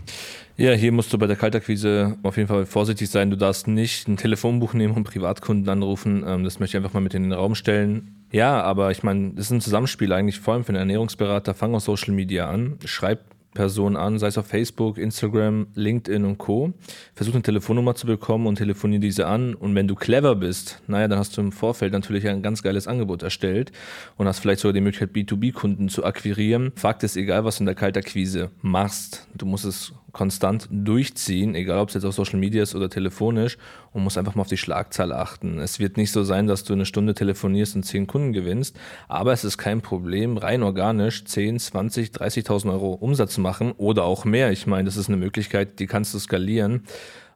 Ja, 0.56 0.70
hier 0.70 0.92
musst 0.92 1.12
du 1.12 1.18
bei 1.18 1.26
der 1.26 1.34
Kaltakquise 1.34 2.16
auf 2.22 2.36
jeden 2.36 2.48
Fall 2.48 2.64
vorsichtig 2.64 3.10
sein. 3.10 3.28
Du 3.28 3.36
darfst 3.36 3.66
nicht 3.66 4.06
ein 4.06 4.16
Telefonbuch 4.16 4.72
nehmen 4.72 4.94
und 4.94 5.02
Privatkunden 5.02 5.68
anrufen. 5.68 6.24
Ähm, 6.24 6.44
das 6.44 6.60
möchte 6.60 6.76
ich 6.76 6.84
einfach 6.84 6.94
mal 6.94 7.00
mit 7.00 7.12
in 7.12 7.24
den 7.24 7.32
Raum 7.32 7.56
stellen. 7.56 8.24
Ja, 8.30 8.62
aber 8.62 8.90
ich 8.90 9.02
meine, 9.02 9.30
das 9.34 9.46
ist 9.46 9.50
ein 9.50 9.60
Zusammenspiel 9.60 10.12
eigentlich, 10.12 10.40
vor 10.40 10.54
allem 10.54 10.64
für 10.64 10.70
einen 10.70 10.78
Ernährungsberater. 10.78 11.54
Fang 11.54 11.74
aus 11.74 11.84
Social 11.84 12.14
Media 12.14 12.48
an, 12.48 12.78
schreib 12.84 13.20
Person 13.54 13.96
an, 13.96 14.18
sei 14.18 14.26
es 14.26 14.38
auf 14.38 14.46
Facebook, 14.46 14.98
Instagram, 14.98 15.68
LinkedIn 15.74 16.24
und 16.24 16.38
Co. 16.38 16.72
Versuch 17.14 17.34
eine 17.34 17.42
Telefonnummer 17.42 17.94
zu 17.94 18.06
bekommen 18.06 18.46
und 18.46 18.56
telefonier 18.56 18.98
diese 18.98 19.26
an. 19.26 19.54
Und 19.54 19.74
wenn 19.74 19.88
du 19.88 19.94
clever 19.94 20.34
bist, 20.34 20.82
naja, 20.86 21.08
dann 21.08 21.18
hast 21.18 21.36
du 21.36 21.40
im 21.40 21.52
Vorfeld 21.52 21.92
natürlich 21.92 22.28
ein 22.28 22.42
ganz 22.42 22.62
geiles 22.62 22.86
Angebot 22.86 23.22
erstellt 23.22 23.72
und 24.16 24.26
hast 24.26 24.40
vielleicht 24.40 24.60
sogar 24.60 24.74
die 24.74 24.80
Möglichkeit, 24.80 25.12
B2B-Kunden 25.12 25.88
zu 25.88 26.04
akquirieren. 26.04 26.72
Fakt 26.76 27.02
ist, 27.04 27.16
egal 27.16 27.44
was 27.44 27.56
du 27.56 27.62
in 27.62 27.66
der 27.66 27.74
Kaltakquise 27.74 28.50
machst, 28.60 29.26
du 29.34 29.46
musst 29.46 29.64
es 29.64 29.92
konstant 30.14 30.68
durchziehen, 30.70 31.54
egal 31.54 31.78
ob 31.78 31.88
es 31.88 31.94
jetzt 31.94 32.04
auf 32.04 32.14
Social 32.14 32.38
Media 32.38 32.62
ist 32.62 32.74
oder 32.74 32.88
telefonisch, 32.88 33.58
und 33.92 34.02
muss 34.02 34.16
einfach 34.16 34.34
mal 34.34 34.42
auf 34.42 34.48
die 34.48 34.56
Schlagzahl 34.56 35.12
achten. 35.12 35.58
Es 35.58 35.78
wird 35.78 35.98
nicht 35.98 36.10
so 36.10 36.24
sein, 36.24 36.46
dass 36.46 36.64
du 36.64 36.72
eine 36.72 36.86
Stunde 36.86 37.12
telefonierst 37.12 37.76
und 37.76 37.82
zehn 37.82 38.06
Kunden 38.06 38.32
gewinnst, 38.32 38.76
aber 39.08 39.32
es 39.32 39.44
ist 39.44 39.58
kein 39.58 39.82
Problem, 39.82 40.38
rein 40.38 40.62
organisch 40.62 41.24
10, 41.26 41.58
20, 41.58 42.08
30.000 42.08 42.72
Euro 42.72 42.94
Umsatz 42.94 43.34
zu 43.34 43.42
machen 43.42 43.72
oder 43.72 44.04
auch 44.04 44.24
mehr. 44.24 44.50
Ich 44.50 44.66
meine, 44.66 44.86
das 44.86 44.96
ist 44.96 45.08
eine 45.08 45.18
Möglichkeit, 45.18 45.78
die 45.78 45.86
kannst 45.86 46.14
du 46.14 46.18
skalieren, 46.18 46.84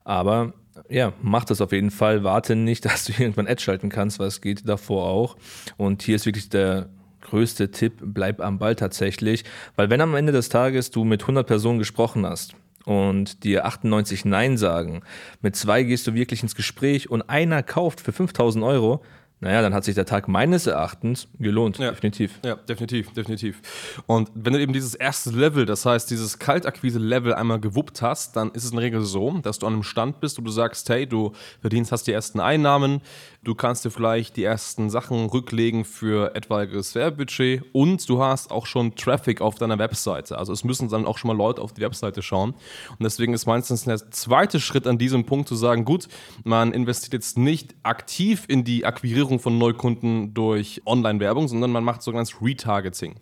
aber 0.05 0.55
ja, 0.89 1.13
mach 1.21 1.45
das 1.45 1.61
auf 1.61 1.73
jeden 1.73 1.91
Fall. 1.91 2.25
Warte 2.25 2.57
nicht, 2.57 2.85
dass 2.87 3.05
du 3.05 3.13
irgendwann 3.13 3.47
Ad 3.47 3.61
schalten 3.61 3.89
kannst, 3.89 4.19
weil 4.19 4.29
es 4.29 4.41
geht 4.41 4.69
davor 4.69 5.07
auch. 5.07 5.37
Und 5.77 6.03
hier 6.03 6.17
ist 6.17 6.27
wirklich 6.27 6.49
der 6.49 6.89
größte 7.21 7.71
Tipp, 7.71 7.95
bleib 8.01 8.41
am 8.41 8.59
Ball 8.59 8.75
tatsächlich, 8.75 9.45
weil 9.77 9.91
wenn 9.91 10.01
am 10.01 10.15
Ende 10.15 10.33
des 10.33 10.49
Tages 10.49 10.91
du 10.91 11.05
mit 11.05 11.23
100 11.23 11.47
Personen 11.47 11.79
gesprochen 11.79 12.25
hast, 12.25 12.55
und 12.85 13.45
dir 13.45 13.67
98 13.67 14.25
Nein 14.25 14.57
sagen, 14.57 15.03
mit 15.43 15.57
zwei 15.57 15.83
gehst 15.83 16.07
du 16.07 16.15
wirklich 16.15 16.43
ins 16.43 16.55
Gespräch 16.55 17.11
und 17.11 17.29
einer 17.29 17.63
kauft 17.63 18.01
für 18.01 18.13
5000 18.13 18.65
Euro, 18.65 19.03
naja, 19.41 19.63
dann 19.63 19.73
hat 19.73 19.85
sich 19.85 19.95
der 19.95 20.05
Tag 20.05 20.27
meines 20.27 20.67
Erachtens 20.67 21.29
gelohnt, 21.39 21.79
ja. 21.79 21.91
definitiv. 21.91 22.41
Ja, 22.45 22.57
definitiv, 22.57 23.13
definitiv. 23.13 24.03
Und 24.07 24.31
wenn 24.35 24.53
du 24.53 24.61
eben 24.61 24.73
dieses 24.73 24.97
erste 24.97 25.31
Level, 25.31 25.65
das 25.65 25.87
heißt 25.87 26.11
dieses 26.11 26.41
Kaltakquise-Level 26.41 27.35
einmal 27.35 27.61
gewuppt 27.61 28.03
hast, 28.03 28.35
dann 28.35 28.51
ist 28.51 28.65
es 28.65 28.71
in 28.71 28.77
der 28.77 28.87
Regel 28.87 29.03
so, 29.03 29.39
dass 29.39 29.61
du 29.61 29.67
an 29.67 29.75
einem 29.75 29.85
Stand 29.85 30.19
bist, 30.19 30.39
wo 30.39 30.43
du 30.43 30.51
sagst, 30.51 30.89
hey, 30.89 31.07
du 31.07 31.33
verdienst, 31.61 31.93
hast 31.93 32.09
die 32.09 32.13
ersten 32.13 32.41
Einnahmen, 32.41 33.01
du 33.49 33.55
kannst 33.55 33.87
dir 33.87 33.91
vielleicht 33.91 34.37
die 34.37 34.45
ersten 34.45 34.91
Sachen 34.91 35.25
rücklegen 35.27 35.87
für 35.87 36.35
etwaiges 36.37 36.95
Werbebudget 36.95 37.65
und 37.73 38.07
du 38.07 38.23
hast 38.23 38.51
auch 38.51 38.67
schon 38.67 38.95
Traffic 38.95 39.41
auf 39.41 39.55
deiner 39.55 39.79
Webseite. 39.79 40.37
Also 40.37 40.53
es 40.53 40.65
müssen 40.65 40.91
dann 40.91 41.07
auch 41.07 41.17
schon 41.17 41.29
mal 41.29 41.37
Leute 41.37 41.63
auf 41.63 41.73
die 41.73 41.81
Webseite 41.81 42.21
schauen. 42.21 42.51
Und 42.51 43.03
deswegen 43.03 43.33
ist 43.33 43.47
meistens 43.47 43.85
der 43.85 44.11
zweite 44.11 44.61
Schritt 44.61 44.87
an 44.87 44.99
diesem 44.99 45.25
Punkt 45.25 45.49
zu 45.49 45.57
sagen, 45.57 45.87
gut, 45.87 46.09
man 46.45 46.73
investiert 46.73 47.15
jetzt 47.15 47.39
nicht 47.39 47.75
aktiv 47.85 48.45
in 48.49 48.65
die 48.65 48.85
Akquirierung 48.85 49.41
von 49.41 49.57
Neukunden 49.57 50.35
durch 50.35 50.83
Online-Werbung, 50.85 51.49
sondern 51.49 51.71
man 51.71 51.85
macht 51.85 52.03
sogenanntes 52.03 52.43
Retargeting. 52.43 53.15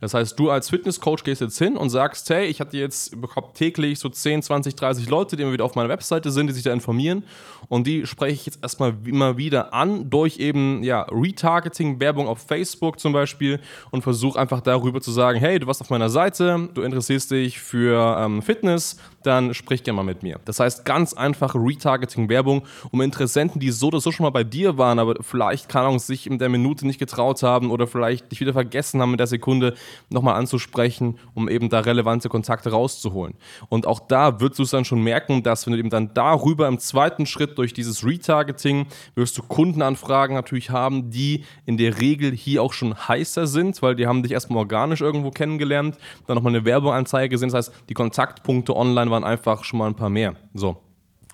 Das 0.00 0.14
heißt, 0.14 0.38
du 0.38 0.48
als 0.48 0.70
Fitnesscoach 0.70 1.24
gehst 1.24 1.42
jetzt 1.42 1.58
hin 1.58 1.76
und 1.76 1.90
sagst, 1.90 2.30
hey, 2.30 2.46
ich 2.46 2.58
hatte 2.58 2.78
jetzt 2.78 3.20
bekomme 3.20 3.48
täglich 3.52 3.98
so 3.98 4.08
10, 4.08 4.40
20, 4.40 4.76
30 4.76 5.10
Leute, 5.10 5.36
die 5.36 5.42
immer 5.42 5.52
wieder 5.52 5.66
auf 5.66 5.74
meiner 5.74 5.90
Webseite 5.90 6.30
sind, 6.30 6.46
die 6.46 6.54
sich 6.54 6.62
da 6.62 6.72
informieren 6.72 7.24
und 7.68 7.86
die 7.86 8.06
spreche 8.06 8.34
ich 8.34 8.46
jetzt 8.46 8.60
erstmal 8.62 8.94
immer 9.04 9.36
wieder 9.36 9.73
an 9.74 10.08
durch 10.08 10.38
eben 10.38 10.82
ja, 10.82 11.02
Retargeting, 11.10 12.00
Werbung 12.00 12.28
auf 12.28 12.38
Facebook 12.38 13.00
zum 13.00 13.12
Beispiel 13.12 13.60
und 13.90 14.02
versuche 14.02 14.38
einfach 14.38 14.60
darüber 14.60 15.00
zu 15.00 15.10
sagen, 15.10 15.38
hey, 15.38 15.58
du 15.58 15.66
warst 15.66 15.80
auf 15.80 15.90
meiner 15.90 16.08
Seite, 16.08 16.68
du 16.72 16.82
interessierst 16.82 17.30
dich 17.30 17.58
für 17.58 18.16
ähm, 18.18 18.40
Fitness, 18.40 18.96
dann 19.22 19.54
sprich 19.54 19.82
gerne 19.82 19.96
mal 19.96 20.02
mit 20.02 20.22
mir. 20.22 20.38
Das 20.44 20.60
heißt, 20.60 20.84
ganz 20.84 21.14
einfache 21.14 21.58
Retargeting-Werbung, 21.58 22.62
um 22.90 23.00
Interessenten, 23.00 23.60
die 23.60 23.70
so 23.70 23.88
oder 23.88 24.00
so 24.00 24.12
schon 24.12 24.24
mal 24.24 24.30
bei 24.30 24.44
dir 24.44 24.78
waren, 24.78 24.98
aber 24.98 25.16
vielleicht, 25.22 25.68
keine 25.68 25.86
Ahnung, 25.86 25.98
sich 25.98 26.26
in 26.26 26.38
der 26.38 26.48
Minute 26.48 26.86
nicht 26.86 26.98
getraut 26.98 27.42
haben 27.42 27.70
oder 27.70 27.86
vielleicht 27.86 28.30
dich 28.30 28.40
wieder 28.40 28.52
vergessen 28.52 29.00
haben 29.00 29.12
in 29.12 29.18
der 29.18 29.26
Sekunde, 29.26 29.74
nochmal 30.10 30.36
anzusprechen, 30.36 31.18
um 31.34 31.48
eben 31.48 31.68
da 31.68 31.80
relevante 31.80 32.28
Kontakte 32.28 32.70
rauszuholen. 32.70 33.34
Und 33.68 33.86
auch 33.86 34.00
da 34.00 34.40
wirst 34.40 34.58
du 34.58 34.62
es 34.62 34.70
dann 34.70 34.84
schon 34.84 35.02
merken, 35.02 35.42
dass 35.42 35.66
wenn 35.66 35.72
du 35.72 35.78
eben 35.78 35.90
dann 35.90 36.12
darüber 36.14 36.68
im 36.68 36.78
zweiten 36.78 37.26
Schritt 37.26 37.58
durch 37.58 37.72
dieses 37.72 38.04
Retargeting 38.04 38.86
wirst 39.14 39.36
du 39.38 39.42
Kundenanfragen 39.54 40.34
natürlich 40.34 40.70
haben, 40.70 41.10
die 41.10 41.44
in 41.64 41.76
der 41.76 42.00
Regel 42.00 42.32
hier 42.32 42.60
auch 42.60 42.72
schon 42.72 42.96
heißer 43.06 43.46
sind, 43.46 43.80
weil 43.82 43.94
die 43.94 44.08
haben 44.08 44.24
dich 44.24 44.32
erstmal 44.32 44.58
organisch 44.58 45.00
irgendwo 45.00 45.30
kennengelernt, 45.30 45.96
dann 46.26 46.34
nochmal 46.34 46.56
eine 46.56 46.64
Werbeanzeige 46.64 47.28
gesehen, 47.28 47.50
das 47.50 47.68
heißt, 47.68 47.88
die 47.88 47.94
Kontaktpunkte 47.94 48.74
online 48.74 49.12
waren 49.12 49.22
einfach 49.22 49.62
schon 49.62 49.78
mal 49.78 49.86
ein 49.86 49.94
paar 49.94 50.10
mehr. 50.10 50.34
So. 50.54 50.78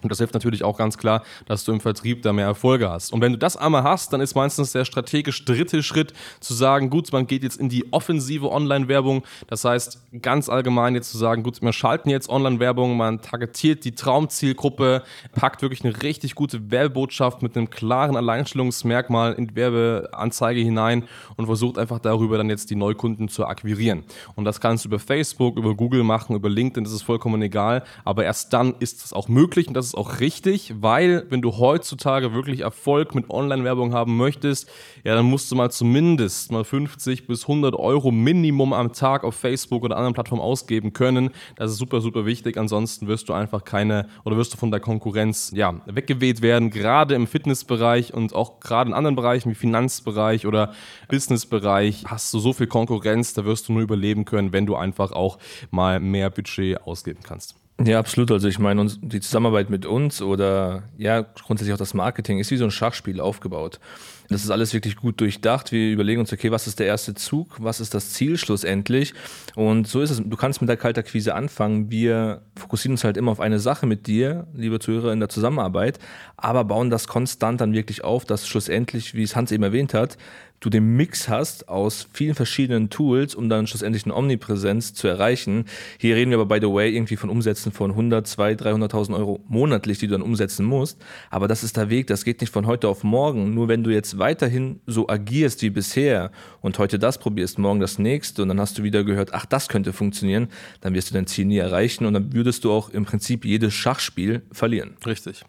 Und 0.03 0.11
das 0.11 0.19
hilft 0.19 0.35
natürlich 0.35 0.65
auch 0.65 0.77
ganz 0.77 0.99
klar, 0.99 1.23
dass 1.47 1.65
du 1.65 1.73
im 1.73 1.81
Vertrieb 1.81 2.23
da 2.23 2.33
mehr 2.33 2.47
Erfolge 2.47 2.91
hast. 2.91 3.13
Und 3.13 3.21
wenn 3.21 3.33
du 3.33 3.39
das 3.39 3.57
einmal 3.57 3.83
hast, 3.83 4.13
dann 4.13 4.21
ist 4.21 4.35
meistens 4.35 4.73
der 4.73 4.85
strategisch 4.85 5.45
dritte 5.45 5.83
Schritt 5.83 6.13
zu 6.41 6.55
sagen, 6.55 6.91
gut, 6.91 7.13
man 7.13 7.27
geht 7.27 7.43
jetzt 7.43 7.61
in 7.61 7.69
die 7.69 7.93
offensive 7.93 8.51
Online-Werbung. 8.51 9.25
Das 9.47 9.65
heißt, 9.65 10.01
ganz 10.23 10.49
allgemein 10.49 10.95
jetzt 10.95 11.11
zu 11.11 11.19
sagen, 11.19 11.43
gut, 11.43 11.61
wir 11.61 11.73
schalten 11.73 12.11
jetzt 12.11 12.29
Online-Werbung, 12.29 12.97
man 12.97 13.21
targetiert 13.21 13.85
die 13.85 13.95
Traumzielgruppe, 13.95 15.03
packt 15.35 15.63
wirklich 15.63 15.85
eine 15.85 16.03
richtig 16.03 16.35
gute 16.35 16.71
Werbebotschaft 16.71 17.43
mit 17.43 17.57
einem 17.57 17.71
klaren 17.71 18.17
Alleinstellungsmerkmal 18.17 19.35
in 19.35 19.49
die 19.49 19.55
Werbeanzeige 19.55 20.61
hinein 20.61 21.05
und 21.37 21.47
versucht 21.47 21.79
einfach 21.79 21.99
darüber 21.99 22.39
dann 22.39 22.51
jetzt 22.51 22.71
die 22.71 22.77
Neukunden 22.77 23.29
zu 23.29 23.47
akquirieren. 23.47 24.05
Und 24.35 24.45
das 24.45 24.61
kannst 24.61 24.85
du 24.85 24.89
über 24.89 24.99
Facebook, 24.99 25.57
über 25.57 25.75
Google 25.75 26.05
machen, 26.05 26.37
über 26.37 26.49
LinkedIn, 26.49 26.85
das 26.85 26.93
ist 26.93 27.03
vollkommen 27.03 27.41
egal. 27.43 27.85
Aber 28.05 28.25
erst 28.25 28.53
dann 28.53 28.75
ist 28.79 29.05
es 29.05 29.13
auch 29.13 29.29
möglich 29.29 29.69
und 29.69 29.75
das 29.75 29.90
ist 29.91 29.97
auch 29.97 30.21
richtig, 30.21 30.75
weil 30.81 31.27
wenn 31.31 31.43
du 31.43 31.57
heutzutage 31.57 32.33
wirklich 32.33 32.61
Erfolg 32.61 33.15
mit 33.15 33.29
Online-Werbung 33.29 33.93
haben 33.93 34.17
möchtest, 34.17 34.69
ja, 35.03 35.15
dann 35.15 35.27
musst 35.27 35.51
du 35.51 35.57
mal 35.57 35.71
zumindest 35.71 36.53
mal 36.53 36.65
50 36.65 37.27
bis 37.27 37.43
100 37.43 37.75
Euro 37.75 38.13
Minimum 38.13 38.73
am 38.73 38.93
Tag 38.93 39.25
auf 39.25 39.35
Facebook 39.35 39.83
oder 39.83 39.97
anderen 39.97 40.15
Plattformen 40.15 40.43
ausgeben 40.43 40.93
können. 40.93 41.31
Das 41.57 41.73
ist 41.73 41.79
super, 41.79 42.01
super 42.01 42.25
wichtig. 42.25 42.57
Ansonsten 42.57 43.09
wirst 43.09 43.29
du 43.29 43.33
einfach 43.33 43.65
keine 43.65 44.09
oder 44.25 44.37
wirst 44.37 44.53
du 44.53 44.59
von 44.59 44.71
der 44.71 44.81
Konkurrenz 44.81 45.51
ja, 45.55 45.75
weggeweht 45.87 46.41
werden, 46.41 46.71
gerade 46.71 47.15
im 47.17 47.27
Fitnessbereich 47.27 48.15
und 48.15 48.35
auch 48.35 48.61
gerade 48.61 48.91
in 48.91 48.95
anderen 48.95 49.17
Bereichen 49.17 49.51
wie 49.51 49.55
Finanzbereich 49.55 50.47
oder 50.47 50.73
Businessbereich 51.09 52.05
hast 52.07 52.33
du 52.33 52.39
so 52.39 52.53
viel 52.53 52.69
Konkurrenz, 52.69 53.35
da 53.35 53.45
wirst 53.45 53.69
du 53.69 53.73
nur 53.73 53.83
überleben 53.83 54.25
können, 54.25 54.53
wenn 54.53 54.67
du 54.67 54.77
einfach 54.77 55.11
auch 55.13 55.39
mal 55.71 55.99
mehr 55.99 56.31
Budget 56.31 56.81
ausgeben 56.83 57.21
kannst. 57.25 57.60
Ja, 57.83 57.99
absolut. 57.99 58.31
Also 58.31 58.47
ich 58.47 58.59
meine, 58.59 58.87
die 59.01 59.21
Zusammenarbeit 59.21 59.71
mit 59.71 59.87
uns 59.87 60.21
oder 60.21 60.83
ja, 60.99 61.23
grundsätzlich 61.23 61.73
auch 61.73 61.79
das 61.79 61.95
Marketing 61.95 62.39
ist 62.39 62.51
wie 62.51 62.59
so 62.59 62.65
ein 62.65 62.71
Schachspiel 62.71 63.21
aufgebaut. 63.21 63.81
Das 64.29 64.45
ist 64.45 64.51
alles 64.51 64.75
wirklich 64.75 64.97
gut 64.97 65.21
durchdacht. 65.21 65.73
Wir 65.73 65.91
überlegen 65.91 66.21
uns, 66.21 66.33
okay, 66.33 66.51
was 66.53 66.67
ist 66.67 66.79
der 66.79 66.87
erste 66.87 67.15
Zug? 67.15 67.57
Was 67.59 67.81
ist 67.81 67.95
das 67.95 68.13
Ziel 68.13 68.37
schlussendlich? 68.37 69.15
Und 69.57 69.89
so 69.89 70.03
ist 70.03 70.11
es. 70.11 70.23
Du 70.23 70.37
kannst 70.37 70.61
mit 70.61 70.69
der 70.69 70.77
Kaltakquise 70.77 71.35
anfangen. 71.35 71.91
Wir 71.91 72.43
fokussieren 72.55 72.93
uns 72.93 73.03
halt 73.03 73.17
immer 73.17 73.33
auf 73.33 73.41
eine 73.41 73.59
Sache 73.59 73.87
mit 73.87 74.07
dir, 74.07 74.47
liebe 74.55 74.79
Zuhörer, 74.79 75.13
in 75.13 75.21
der 75.21 75.31
Zusammenarbeit, 75.31 75.99
aber 76.37 76.65
bauen 76.65 76.91
das 76.91 77.09
konstant 77.09 77.61
dann 77.63 77.73
wirklich 77.73 78.05
auf, 78.05 78.25
dass 78.25 78.47
schlussendlich, 78.47 79.15
wie 79.15 79.23
es 79.23 79.35
Hans 79.35 79.51
eben 79.53 79.65
erwähnt 79.65 79.95
hat, 79.95 80.19
du 80.61 80.71
den 80.71 80.97
Mix 80.97 81.29
hast 81.29 81.69
aus 81.69 82.07
vielen 82.13 82.35
verschiedenen 82.35 82.91
Tools, 82.91 83.35
um 83.35 83.49
dann 83.49 83.67
schlussendlich 83.67 84.05
eine 84.05 84.15
Omnipräsenz 84.15 84.95
zu 84.95 85.09
erreichen. 85.09 85.65
Hier 85.99 86.17
reden 86.17 86.31
wir 86.31 86.39
aber, 86.39 86.55
by 86.55 86.67
the 86.67 86.73
way, 86.73 86.95
irgendwie 86.95 87.17
von 87.17 87.31
Umsätzen 87.31 87.73
von 87.73 87.91
100, 87.91 88.27
200, 88.27 88.93
300.000 88.93 89.17
Euro 89.17 89.41
monatlich, 89.49 89.99
die 89.99 90.07
du 90.07 90.13
dann 90.13 90.23
umsetzen 90.23 90.65
musst. 90.67 90.99
Aber 91.31 91.49
das 91.49 91.65
ist 91.65 91.77
der 91.77 91.91
Weg, 91.91 92.07
das 92.07 92.25
geht 92.25 92.41
nicht 92.41 92.53
von 92.53 92.67
heute 92.67 92.89
auf 92.89 93.03
morgen. 93.03 93.55
Nur 93.55 93.69
wenn 93.69 93.83
du 93.83 93.91
jetzt 93.91 94.19
weiterhin 94.19 94.81
so 94.87 95.09
agierst 95.09 95.63
wie 95.63 95.71
bisher 95.71 96.31
und 96.61 96.79
heute 96.79 96.99
das 96.99 97.19
probierst, 97.19 97.59
morgen 97.59 97.81
das 97.81 97.99
nächste 97.99 98.43
und 98.43 98.49
dann 98.49 98.61
hast 98.61 98.79
du 98.79 98.83
wieder 98.83 99.03
gehört, 99.03 99.33
ach, 99.33 99.47
das 99.47 99.69
könnte 99.69 99.93
funktionieren, 99.93 100.49
dann 100.83 100.95
wirst 100.95 101.11
du 101.11 101.15
dein 101.15 101.27
Ziel 101.27 101.47
nie 101.47 101.59
erreichen 101.59 102.05
und 102.05 102.13
dann 102.13 102.33
würdest 102.35 102.65
du 102.65 102.73
auch 102.73 102.91
im 102.91 103.05
Prinzip 103.05 103.45
jedes 103.45 103.73
Schachspiel 103.73 104.43
verlieren. 104.53 104.97
Richtig. 105.07 105.45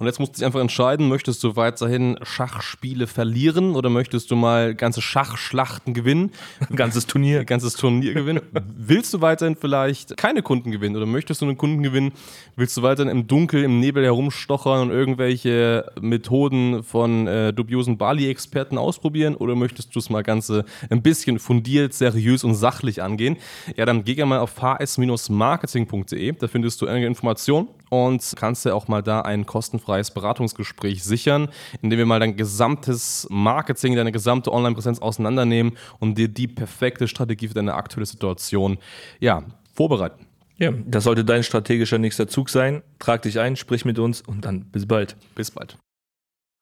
Und 0.00 0.06
jetzt 0.06 0.18
musst 0.18 0.32
du 0.32 0.36
dich 0.38 0.46
einfach 0.46 0.60
entscheiden, 0.60 1.08
möchtest 1.08 1.44
du 1.44 1.56
weiterhin 1.56 2.18
Schachspiele 2.22 3.06
verlieren 3.06 3.76
oder 3.76 3.90
möchtest 3.90 4.30
du 4.30 4.36
mal 4.36 4.74
ganze 4.74 5.02
Schachschlachten 5.02 5.92
gewinnen? 5.92 6.32
Ein 6.70 6.76
ganzes 6.76 7.06
Turnier. 7.06 7.40
Ein 7.40 7.46
ganzes 7.46 7.74
Turnier 7.74 8.14
gewinnen. 8.14 8.40
Willst 8.78 9.12
du 9.12 9.20
weiterhin 9.20 9.56
vielleicht 9.56 10.16
keine 10.16 10.40
Kunden 10.40 10.70
gewinnen 10.70 10.96
oder 10.96 11.04
möchtest 11.04 11.42
du 11.42 11.44
einen 11.44 11.58
Kunden 11.58 11.82
gewinnen? 11.82 12.12
Willst 12.56 12.78
du 12.78 12.82
weiterhin 12.82 13.10
im 13.10 13.26
Dunkel, 13.26 13.62
im 13.62 13.78
Nebel 13.78 14.02
herumstochern 14.02 14.80
und 14.80 14.90
irgendwelche 14.90 15.92
Methoden 16.00 16.82
von 16.82 17.26
äh, 17.26 17.52
dubiosen 17.52 17.98
Bali-Experten 17.98 18.78
ausprobieren 18.78 19.34
oder 19.34 19.54
möchtest 19.54 19.94
du 19.94 19.98
es 19.98 20.08
mal 20.08 20.22
ganze 20.22 20.64
ein 20.88 21.02
bisschen 21.02 21.38
fundiert, 21.38 21.92
seriös 21.92 22.42
und 22.42 22.54
sachlich 22.54 23.02
angehen? 23.02 23.36
Ja, 23.76 23.84
dann 23.84 24.04
geh 24.04 24.14
gerne 24.14 24.30
mal 24.30 24.38
auf 24.38 24.62
hs-marketing.de, 24.62 26.32
da 26.32 26.48
findest 26.48 26.80
du 26.80 26.86
einige 26.86 27.06
Informationen 27.06 27.68
und 27.90 28.32
kannst 28.36 28.64
dir 28.64 28.74
auch 28.74 28.88
mal 28.88 29.02
da 29.02 29.20
ein 29.20 29.44
kostenfreies 29.90 30.10
Beratungsgespräch 30.12 31.02
sichern, 31.02 31.48
indem 31.82 31.98
wir 31.98 32.06
mal 32.06 32.20
dein 32.20 32.36
gesamtes 32.36 33.26
Marketing, 33.30 33.96
deine 33.96 34.12
gesamte 34.12 34.52
Online-Präsenz 34.52 35.00
auseinandernehmen 35.00 35.76
und 35.98 36.16
dir 36.16 36.28
die 36.28 36.46
perfekte 36.46 37.08
Strategie 37.08 37.48
für 37.48 37.54
deine 37.54 37.74
aktuelle 37.74 38.06
Situation 38.06 38.78
ja, 39.18 39.44
vorbereiten. 39.74 40.26
Ja, 40.58 40.72
das 40.72 41.04
sollte 41.04 41.24
dein 41.24 41.42
strategischer 41.42 41.98
nächster 41.98 42.28
Zug 42.28 42.50
sein. 42.50 42.82
Trag 42.98 43.22
dich 43.22 43.40
ein, 43.40 43.56
sprich 43.56 43.84
mit 43.84 43.98
uns 43.98 44.20
und 44.20 44.44
dann 44.44 44.66
bis 44.66 44.86
bald. 44.86 45.16
Bis 45.34 45.50
bald. 45.50 45.76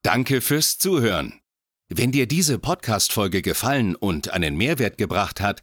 Danke 0.02 0.40
fürs 0.40 0.78
Zuhören. 0.78 1.34
Wenn 1.88 2.12
dir 2.12 2.26
diese 2.26 2.58
Podcast-Folge 2.58 3.42
gefallen 3.42 3.96
und 3.96 4.32
einen 4.32 4.56
Mehrwert 4.56 4.98
gebracht 4.98 5.40
hat, 5.40 5.62